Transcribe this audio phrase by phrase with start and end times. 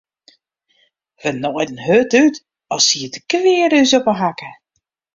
[1.21, 2.35] Wy naaiden hurd út
[2.75, 4.51] as siet de kweade ús op 'e hakke.